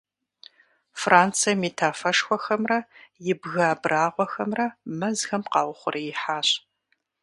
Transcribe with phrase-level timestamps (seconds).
[1.01, 2.79] Францием и тафэшхуэхэмрэ
[3.31, 6.49] и бгы абрагъуэхэмрэ мэзхэм къаухъуреихьащ.